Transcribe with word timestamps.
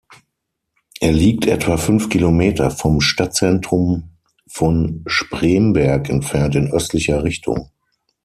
Er 0.99 1.11
liegt 1.13 1.45
etwa 1.45 1.77
fünf 1.77 2.09
Kilometer 2.09 2.71
vom 2.71 3.01
Stadtzentrum 3.01 4.17
von 4.49 5.03
Spremberg 5.05 6.09
entfernt 6.09 6.55
in 6.55 6.71
östlicher 6.71 7.23
Richtung. 7.23 7.69